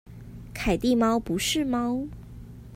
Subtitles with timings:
[0.51, 2.07] 凱蒂貓不是貓